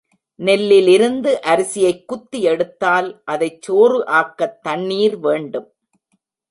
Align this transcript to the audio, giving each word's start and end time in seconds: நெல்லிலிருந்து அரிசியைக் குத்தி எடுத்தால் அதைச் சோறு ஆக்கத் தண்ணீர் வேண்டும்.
நெல்லிலிருந்து 0.39 1.31
அரிசியைக் 1.45 2.07
குத்தி 2.07 2.41
எடுத்தால் 2.43 3.21
அதைச் 3.25 3.61
சோறு 3.61 4.05
ஆக்கத் 4.11 4.59
தண்ணீர் 4.61 5.17
வேண்டும். 5.19 5.69